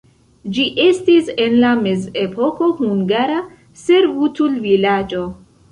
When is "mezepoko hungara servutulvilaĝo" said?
1.83-5.27